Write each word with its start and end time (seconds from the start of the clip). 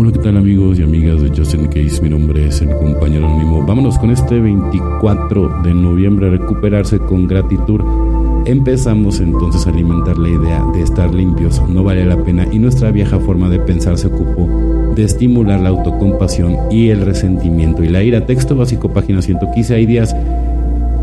Hola, 0.00 0.12
¿qué 0.12 0.20
tal 0.20 0.36
amigos 0.36 0.78
y 0.78 0.84
amigas 0.84 1.20
de 1.20 1.36
Justin 1.36 1.66
Case? 1.66 2.00
Mi 2.00 2.08
nombre 2.08 2.46
es 2.46 2.62
el 2.62 2.68
compañero 2.68 3.26
anónimo. 3.26 3.66
Vámonos 3.66 3.98
con 3.98 4.12
este 4.12 4.38
24 4.38 5.62
de 5.64 5.74
noviembre 5.74 6.28
a 6.28 6.30
recuperarse 6.30 7.00
con 7.00 7.26
gratitud. 7.26 7.80
Empezamos 8.46 9.18
entonces 9.18 9.66
a 9.66 9.70
alimentar 9.70 10.16
la 10.16 10.28
idea 10.28 10.64
de 10.72 10.82
estar 10.82 11.12
limpios, 11.12 11.60
no 11.68 11.82
vale 11.82 12.04
la 12.04 12.16
pena 12.22 12.46
y 12.52 12.60
nuestra 12.60 12.92
vieja 12.92 13.18
forma 13.18 13.48
de 13.48 13.58
pensar 13.58 13.98
se 13.98 14.06
ocupó 14.06 14.48
de 14.94 15.02
estimular 15.02 15.58
la 15.58 15.70
autocompasión 15.70 16.56
y 16.70 16.90
el 16.90 17.04
resentimiento 17.04 17.82
y 17.82 17.88
la 17.88 18.00
ira. 18.04 18.24
Texto 18.24 18.54
básico, 18.54 18.92
página 18.92 19.20
115. 19.20 19.74
Hay 19.74 19.86
días 19.86 20.14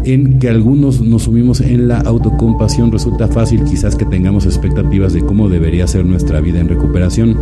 en 0.06 0.40
que 0.40 0.48
algunos 0.48 1.02
nos 1.02 1.24
sumimos 1.24 1.60
en 1.60 1.90
la 1.90 2.00
autocompasión. 2.00 2.94
Resulta 2.94 3.28
fácil 3.28 3.62
quizás 3.66 3.98
que 3.98 4.06
tengamos 4.06 4.46
expectativas 4.46 5.12
de 5.12 5.20
cómo 5.20 5.50
debería 5.50 5.86
ser 5.86 6.06
nuestra 6.06 6.40
vida 6.40 6.62
en 6.62 6.70
recuperación 6.70 7.36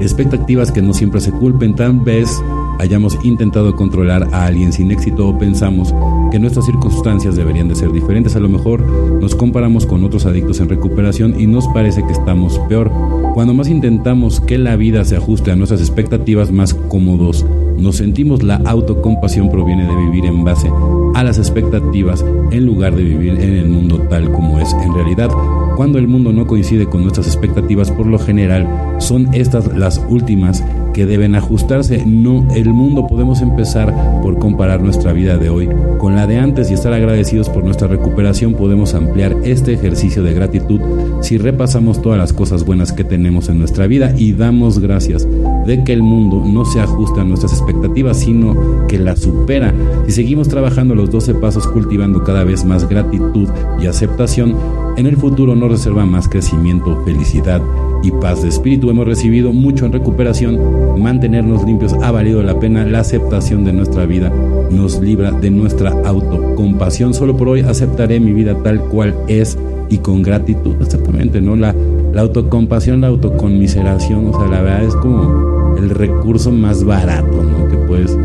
expectativas 0.00 0.72
que 0.72 0.82
no 0.82 0.92
siempre 0.92 1.20
se 1.20 1.32
culpen, 1.32 1.74
tal 1.74 1.98
vez 2.00 2.42
hayamos 2.78 3.18
intentado 3.24 3.74
controlar 3.76 4.28
a 4.32 4.46
alguien 4.46 4.72
sin 4.72 4.90
éxito 4.90 5.28
o 5.28 5.38
pensamos 5.38 5.94
que 6.30 6.38
nuestras 6.38 6.66
circunstancias 6.66 7.36
deberían 7.36 7.68
de 7.68 7.74
ser 7.74 7.92
diferentes. 7.92 8.36
A 8.36 8.40
lo 8.40 8.48
mejor 8.48 8.80
nos 9.20 9.34
comparamos 9.34 9.86
con 9.86 10.04
otros 10.04 10.26
adictos 10.26 10.60
en 10.60 10.68
recuperación 10.68 11.40
y 11.40 11.46
nos 11.46 11.68
parece 11.68 12.04
que 12.04 12.12
estamos 12.12 12.58
peor. 12.68 12.90
Cuando 13.34 13.54
más 13.54 13.68
intentamos 13.68 14.40
que 14.40 14.58
la 14.58 14.76
vida 14.76 15.04
se 15.04 15.16
ajuste 15.16 15.50
a 15.50 15.56
nuestras 15.56 15.80
expectativas 15.80 16.50
más 16.50 16.74
cómodos, 16.74 17.46
nos 17.78 17.96
sentimos 17.96 18.42
la 18.42 18.56
autocompasión 18.64 19.50
proviene 19.50 19.86
de 19.86 19.96
vivir 19.96 20.26
en 20.26 20.44
base 20.44 20.70
a 21.14 21.24
las 21.24 21.38
expectativas 21.38 22.24
en 22.50 22.66
lugar 22.66 22.94
de 22.94 23.02
vivir 23.04 23.38
en 23.40 23.54
el 23.54 23.68
mundo 23.68 23.98
tal 24.08 24.30
como 24.30 24.58
es 24.58 24.72
en 24.72 24.94
realidad. 24.94 25.30
Cuando 25.76 25.98
el 25.98 26.06
mundo 26.06 26.32
no 26.32 26.46
coincide 26.46 26.86
con 26.86 27.02
nuestras 27.02 27.26
expectativas, 27.26 27.90
por 27.90 28.06
lo 28.06 28.18
general 28.18 28.68
son 28.98 29.34
estas 29.34 29.76
las 29.76 30.00
últimas 30.08 30.62
que 30.94 31.04
deben 31.04 31.34
ajustarse. 31.34 32.04
No 32.06 32.46
el 32.54 32.72
mundo 32.72 33.06
podemos 33.06 33.42
empezar 33.42 33.92
por 34.22 34.38
comparar 34.38 34.80
nuestra 34.80 35.12
vida 35.12 35.36
de 35.36 35.50
hoy 35.50 35.68
con 35.98 36.14
la 36.14 36.26
de 36.26 36.38
antes 36.38 36.70
y 36.70 36.74
estar 36.74 36.92
agradecidos 36.92 37.50
por 37.50 37.64
nuestra 37.64 37.88
recuperación. 37.88 38.54
Podemos 38.54 38.94
ampliar 38.94 39.36
este 39.42 39.74
ejercicio 39.74 40.22
de 40.22 40.32
gratitud 40.32 40.80
si 41.20 41.36
repasamos 41.38 42.00
todas 42.00 42.18
las 42.18 42.32
cosas 42.32 42.64
buenas 42.64 42.92
que 42.92 43.04
tenemos 43.04 43.48
en 43.48 43.58
nuestra 43.58 43.86
vida 43.86 44.14
y 44.16 44.32
damos 44.32 44.78
gracias 44.78 45.26
de 45.66 45.82
que 45.82 45.92
el 45.92 46.02
mundo 46.02 46.42
no 46.46 46.64
se 46.64 46.80
ajusta 46.80 47.22
a 47.22 47.24
nuestras 47.24 47.52
expectativas, 47.52 48.20
sino 48.20 48.86
que 48.86 48.98
las 48.98 49.20
supera. 49.20 49.74
Si 50.06 50.12
seguimos 50.12 50.48
trabajando 50.48 50.94
los 50.94 51.10
12 51.10 51.34
pasos 51.34 51.66
cultivando 51.66 52.22
cada 52.22 52.44
vez 52.44 52.64
más 52.64 52.88
gratitud 52.88 53.48
y 53.82 53.86
aceptación, 53.86 54.54
en 54.96 55.06
el 55.06 55.16
futuro 55.16 55.54
nos 55.56 55.70
reserva 55.70 56.06
más 56.06 56.28
crecimiento, 56.28 57.02
felicidad 57.04 57.60
y 58.02 58.10
paz 58.10 58.42
de 58.42 58.48
espíritu. 58.48 58.90
Hemos 58.90 59.06
recibido 59.06 59.52
mucho 59.52 59.86
en 59.86 59.92
recuperación. 59.92 61.00
Mantenernos 61.02 61.64
limpios 61.64 61.94
ha 61.94 62.10
valido 62.10 62.42
la 62.42 62.58
pena. 62.58 62.84
La 62.84 63.00
aceptación 63.00 63.64
de 63.64 63.72
nuestra 63.72 64.06
vida 64.06 64.32
nos 64.70 65.00
libra 65.00 65.32
de 65.32 65.50
nuestra 65.50 65.90
autocompasión. 66.04 67.14
Solo 67.14 67.36
por 67.36 67.48
hoy 67.48 67.60
aceptaré 67.60 68.20
mi 68.20 68.32
vida 68.32 68.56
tal 68.62 68.80
cual 68.80 69.14
es 69.28 69.58
y 69.88 69.98
con 69.98 70.22
gratitud. 70.22 70.76
Exactamente, 70.80 71.40
¿no? 71.40 71.56
La, 71.56 71.74
la 72.12 72.22
autocompasión, 72.22 73.00
la 73.00 73.08
autoconmiseración, 73.08 74.28
o 74.28 74.38
sea, 74.38 74.48
la 74.48 74.62
verdad 74.62 74.84
es 74.84 74.94
como 74.96 75.74
el 75.76 75.90
recurso 75.90 76.52
más 76.52 76.84
barato, 76.84 77.42
¿no? 77.42 77.68
Que 77.68 77.76
puedes 77.76 78.16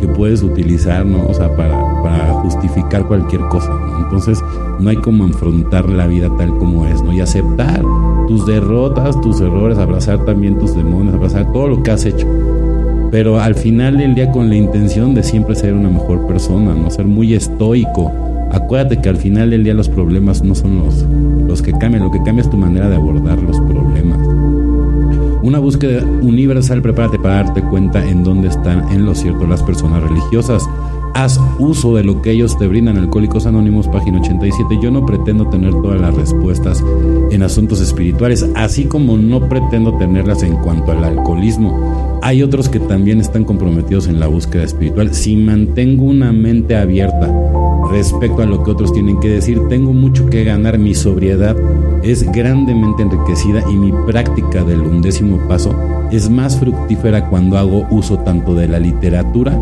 que 0.00 0.08
puedes 0.08 0.42
utilizar, 0.42 1.06
¿no? 1.06 1.26
O 1.28 1.32
sea, 1.32 1.54
para, 1.56 1.80
para 2.02 2.32
justificar 2.34 3.06
cualquier 3.06 3.42
cosa. 3.42 3.70
Entonces, 3.98 4.42
no 4.80 4.90
hay 4.90 4.96
como 4.96 5.24
afrontar 5.24 5.88
la 5.88 6.06
vida 6.06 6.28
tal 6.36 6.56
como 6.58 6.86
es, 6.86 7.02
¿no? 7.02 7.12
Y 7.12 7.20
aceptar 7.20 7.82
tus 8.28 8.46
derrotas, 8.46 9.20
tus 9.20 9.40
errores, 9.40 9.78
abrazar 9.78 10.24
también 10.24 10.58
tus 10.58 10.74
demonios, 10.74 11.14
abrazar 11.14 11.52
todo 11.52 11.68
lo 11.68 11.82
que 11.82 11.90
has 11.90 12.04
hecho. 12.04 12.26
Pero 13.10 13.38
al 13.38 13.54
final 13.54 13.98
del 13.98 14.14
día 14.14 14.30
con 14.32 14.48
la 14.48 14.56
intención 14.56 15.14
de 15.14 15.22
siempre 15.22 15.54
ser 15.54 15.74
una 15.74 15.90
mejor 15.90 16.26
persona, 16.26 16.74
¿no? 16.74 16.90
Ser 16.90 17.06
muy 17.06 17.34
estoico. 17.34 18.10
Acuérdate 18.50 19.00
que 19.00 19.08
al 19.08 19.16
final 19.16 19.50
del 19.50 19.64
día 19.64 19.74
los 19.74 19.88
problemas 19.88 20.42
no 20.42 20.54
son 20.54 20.78
los, 20.78 21.04
los 21.46 21.62
que 21.62 21.72
cambian, 21.72 22.04
lo 22.04 22.10
que 22.10 22.22
cambia 22.22 22.42
es 22.42 22.50
tu 22.50 22.56
manera 22.56 22.88
de 22.88 22.96
abordar 22.96 23.40
los 23.42 23.60
problemas. 23.60 24.18
Una 25.42 25.58
búsqueda 25.58 26.04
universal, 26.04 26.80
prepárate 26.82 27.18
para 27.18 27.42
darte 27.42 27.62
cuenta 27.62 28.06
en 28.08 28.22
dónde 28.22 28.48
están 28.48 28.88
en 28.92 29.04
lo 29.04 29.14
cierto 29.14 29.44
las 29.46 29.62
personas 29.62 30.02
religiosas. 30.02 30.62
Haz 31.14 31.38
uso 31.58 31.94
de 31.94 32.04
lo 32.04 32.22
que 32.22 32.30
ellos 32.30 32.58
te 32.58 32.66
brindan. 32.66 32.96
Alcohólicos 32.96 33.44
Anónimos, 33.46 33.86
página 33.86 34.18
87. 34.18 34.78
Yo 34.82 34.90
no 34.90 35.04
pretendo 35.04 35.46
tener 35.48 35.72
todas 35.72 36.00
las 36.00 36.14
respuestas 36.14 36.82
en 37.30 37.42
asuntos 37.42 37.80
espirituales, 37.80 38.46
así 38.54 38.84
como 38.84 39.18
no 39.18 39.48
pretendo 39.48 39.96
tenerlas 39.98 40.42
en 40.42 40.56
cuanto 40.56 40.92
al 40.92 41.04
alcoholismo. 41.04 42.18
Hay 42.22 42.42
otros 42.42 42.68
que 42.68 42.80
también 42.80 43.20
están 43.20 43.44
comprometidos 43.44 44.06
en 44.06 44.20
la 44.20 44.26
búsqueda 44.26 44.64
espiritual. 44.64 45.14
Si 45.14 45.36
mantengo 45.36 46.04
una 46.04 46.32
mente 46.32 46.76
abierta 46.76 47.30
respecto 47.90 48.42
a 48.42 48.46
lo 48.46 48.64
que 48.64 48.70
otros 48.70 48.92
tienen 48.92 49.20
que 49.20 49.28
decir, 49.28 49.60
tengo 49.68 49.92
mucho 49.92 50.26
que 50.26 50.44
ganar. 50.44 50.78
Mi 50.78 50.94
sobriedad 50.94 51.56
es 52.02 52.30
grandemente 52.32 53.02
enriquecida 53.02 53.62
y 53.70 53.76
mi 53.76 53.92
práctica 54.06 54.64
del 54.64 54.80
undécimo 54.80 55.36
paso 55.46 55.74
es 56.10 56.30
más 56.30 56.58
fructífera 56.58 57.28
cuando 57.28 57.58
hago 57.58 57.86
uso 57.90 58.18
tanto 58.18 58.54
de 58.54 58.68
la 58.68 58.78
literatura 58.78 59.58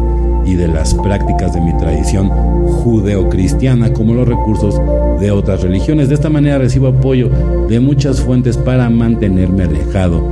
y 0.50 0.56
de 0.56 0.66
las 0.66 0.94
prácticas 0.94 1.54
de 1.54 1.60
mi 1.60 1.72
tradición 1.76 2.28
judeocristiana 2.28 3.92
como 3.92 4.14
los 4.14 4.26
recursos 4.26 4.80
de 5.20 5.30
otras 5.30 5.62
religiones. 5.62 6.08
De 6.08 6.14
esta 6.14 6.28
manera 6.28 6.58
recibo 6.58 6.88
apoyo 6.88 7.30
de 7.68 7.78
muchas 7.78 8.20
fuentes 8.20 8.56
para 8.56 8.90
mantenerme 8.90 9.64
alejado 9.64 10.22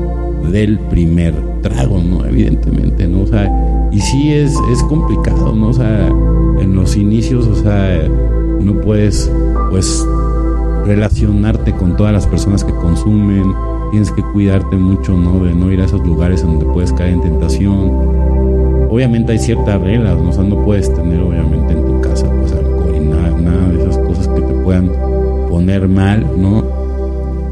del 0.50 0.78
primer 0.78 1.34
trago, 1.62 2.02
¿no? 2.02 2.24
Evidentemente, 2.24 3.06
¿no? 3.06 3.22
O 3.22 3.26
sea, 3.26 3.88
y 3.92 4.00
sí 4.00 4.32
es, 4.32 4.54
es 4.72 4.82
complicado, 4.84 5.54
¿no? 5.54 5.68
O 5.68 5.72
sea, 5.72 6.08
en 6.08 6.74
los 6.74 6.96
inicios, 6.96 7.46
o 7.46 7.54
sea, 7.54 8.02
no 8.60 8.80
puedes, 8.80 9.30
pues, 9.70 10.04
relacionarte 10.84 11.72
con 11.72 11.96
todas 11.96 12.12
las 12.12 12.26
personas 12.26 12.64
que 12.64 12.72
consumen, 12.72 13.54
tienes 13.90 14.10
que 14.10 14.22
cuidarte 14.22 14.76
mucho, 14.76 15.12
¿no? 15.16 15.44
De 15.44 15.54
no 15.54 15.70
ir 15.70 15.80
a 15.80 15.84
esos 15.84 16.04
lugares 16.04 16.42
donde 16.42 16.64
puedes 16.64 16.92
caer 16.92 17.12
en 17.12 17.20
tentación. 17.20 18.17
Obviamente 18.90 19.32
hay 19.32 19.38
ciertas 19.38 19.80
reglas, 19.80 20.16
¿no? 20.16 20.30
O 20.30 20.32
sea, 20.32 20.44
no 20.44 20.62
puedes 20.64 20.92
tener, 20.94 21.20
obviamente, 21.20 21.74
en 21.74 21.84
tu 21.84 22.00
casa, 22.00 22.26
pues, 22.40 22.52
alcohol 22.52 22.94
y 22.96 23.00
nada, 23.00 23.30
nada 23.38 23.68
de 23.68 23.82
esas 23.82 23.98
cosas 23.98 24.28
que 24.28 24.40
te 24.40 24.54
puedan 24.54 24.90
poner 25.48 25.88
mal, 25.88 26.26
¿no? 26.36 26.64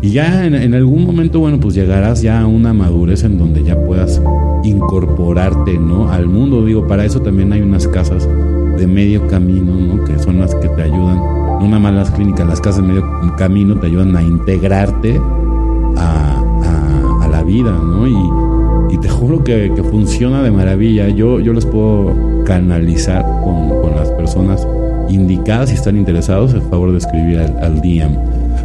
Y 0.00 0.10
ya 0.10 0.44
en, 0.44 0.54
en, 0.54 0.74
algún 0.74 1.04
momento, 1.04 1.40
bueno, 1.40 1.58
pues 1.58 1.74
llegarás 1.74 2.22
ya 2.22 2.40
a 2.40 2.46
una 2.46 2.72
madurez 2.72 3.24
en 3.24 3.38
donde 3.38 3.64
ya 3.64 3.76
puedas 3.76 4.20
incorporarte, 4.62 5.78
¿no? 5.78 6.10
Al 6.10 6.26
mundo, 6.26 6.64
digo, 6.64 6.86
para 6.86 7.04
eso 7.04 7.20
también 7.20 7.52
hay 7.52 7.62
unas 7.62 7.88
casas 7.88 8.28
de 8.76 8.86
medio 8.86 9.26
camino, 9.26 9.74
¿no? 9.74 10.04
Que 10.04 10.18
son 10.18 10.38
las 10.38 10.54
que 10.54 10.68
te 10.68 10.82
ayudan, 10.82 11.16
no 11.16 11.62
nada 11.62 11.78
más 11.78 11.94
las 11.94 12.10
clínicas, 12.10 12.46
las 12.46 12.60
casas 12.60 12.82
de 12.82 12.88
medio 12.88 13.04
camino 13.36 13.78
te 13.78 13.86
ayudan 13.86 14.16
a 14.16 14.22
integrarte 14.22 15.20
a, 15.96 16.42
a, 17.22 17.28
la 17.28 17.42
vida, 17.42 17.72
¿no? 17.72 18.06
Y, 18.06 18.55
juro 19.16 19.42
que, 19.42 19.72
que, 19.74 19.82
funciona 19.82 20.42
de 20.42 20.50
maravilla. 20.50 21.08
Yo, 21.08 21.40
yo 21.40 21.52
les 21.52 21.66
puedo 21.66 22.44
canalizar 22.44 23.22
con, 23.42 23.80
con 23.80 23.96
las 23.96 24.10
personas 24.10 24.66
indicadas 25.08 25.70
si 25.70 25.76
están 25.76 25.96
interesados, 25.96 26.54
a 26.54 26.60
favor 26.60 26.92
de 26.92 26.98
escribir 26.98 27.38
al, 27.38 27.56
al 27.62 27.80
DM. 27.80 28.16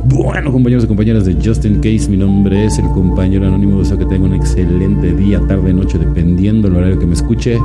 Bueno, 0.05 0.51
compañeros 0.51 0.83
y 0.83 0.87
compañeras 0.87 1.25
de 1.25 1.35
Justin 1.43 1.75
Case, 1.75 2.09
mi 2.09 2.17
nombre 2.17 2.65
es 2.65 2.79
el 2.79 2.85
compañero 2.85 3.47
anónimo. 3.47 3.79
Deseo 3.79 3.97
que 3.97 4.05
tengan 4.05 4.31
un 4.31 4.35
excelente 4.35 5.13
día, 5.13 5.39
tarde, 5.47 5.73
noche, 5.73 5.99
dependiendo 5.99 6.67
del 6.67 6.77
horario 6.77 6.99
que 6.99 7.05
me 7.05 7.13
escuche. 7.13 7.59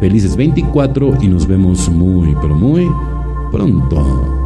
Felices 0.00 0.36
24 0.36 1.18
y 1.22 1.28
nos 1.28 1.46
vemos 1.46 1.88
muy, 1.88 2.34
pero 2.40 2.54
muy 2.54 2.86
pronto. 3.50 4.39